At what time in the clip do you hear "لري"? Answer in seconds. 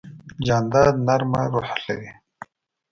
1.85-2.11